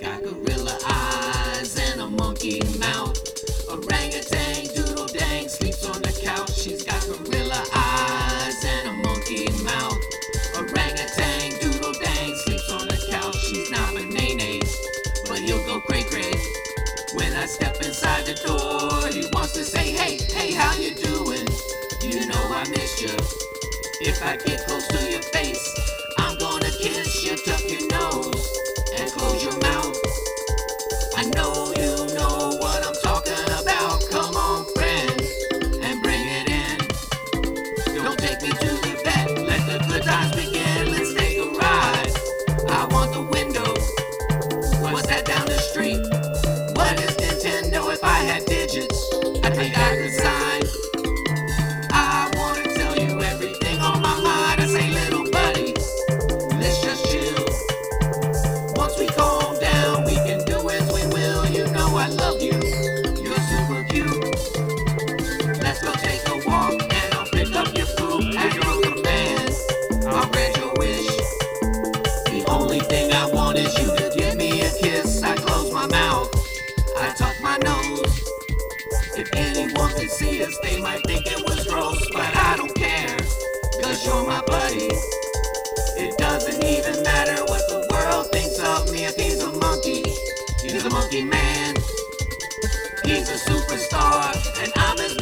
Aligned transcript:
Got 0.00 0.22
gorilla 0.22 0.78
eyes 0.86 1.76
and 1.76 2.00
a 2.00 2.06
monkey 2.06 2.60
mouth. 2.78 3.18
Orangutan, 3.68 4.66
doodle 4.72 5.06
dang, 5.06 5.48
sleeps 5.48 5.84
on 5.84 6.00
the 6.02 6.12
couch. 6.22 6.54
She's 6.54 6.84
got 6.84 7.02
gorilla 7.06 7.64
eyes 7.74 8.64
and 8.64 8.90
a 8.90 8.92
monkey 8.92 9.50
mouth. 9.64 9.98
Orangutan, 10.54 11.58
doodle 11.60 11.92
dang, 11.94 12.34
sleeps 12.36 12.70
on 12.70 12.86
the 12.86 12.96
couch. 13.10 13.36
She's 13.38 13.72
not 13.72 13.96
a 13.96 14.04
nene, 14.04 14.60
but 15.26 15.40
he'll 15.40 15.64
go 15.66 15.80
cray 15.80 16.04
cray. 16.04 16.32
When 17.14 17.32
I 17.32 17.46
step 17.46 17.76
inside 17.82 18.24
the 18.24 18.34
door, 18.46 19.08
he 19.08 19.28
wants 19.32 19.54
to 19.54 19.64
say, 19.64 19.90
Hey, 19.90 20.18
hey, 20.30 20.52
how 20.52 20.76
you 20.76 20.94
doing? 20.94 21.48
You 22.02 22.24
know 22.28 22.44
I 22.54 22.64
miss 22.70 23.02
you. 23.02 23.16
If 24.00 24.22
I 24.22 24.36
get 24.36 24.64
close 24.64 24.86
to 24.88 25.10
your 25.10 25.22
face, 25.22 25.74
I'm 26.18 26.38
gonna 26.38 26.70
kiss 26.70 27.24
you, 27.24 27.36
tuck 27.36 27.68
your 27.68 27.87
could 79.98 80.10
see 80.10 80.42
us, 80.44 80.56
they 80.58 80.80
might 80.80 81.02
think 81.06 81.26
it 81.26 81.42
was 81.44 81.66
gross, 81.66 82.08
but 82.10 82.30
I 82.36 82.56
don't 82.56 82.74
care. 82.74 83.16
Cause 83.82 84.06
you're 84.06 84.24
my 84.24 84.40
buddy. 84.46 84.90
It 85.98 86.16
doesn't 86.18 86.62
even 86.62 87.02
matter 87.02 87.42
what 87.46 87.62
the 87.68 87.84
world 87.90 88.30
thinks 88.30 88.60
of 88.60 88.92
me 88.92 89.06
if 89.06 89.16
he's 89.16 89.42
a 89.42 89.50
monkey. 89.50 90.04
He's 90.62 90.84
a 90.84 90.90
monkey 90.90 91.24
man. 91.24 91.74
He's 93.04 93.28
a 93.28 93.50
superstar, 93.50 94.36
and 94.62 94.72
I'm 94.76 94.98
his 94.98 95.16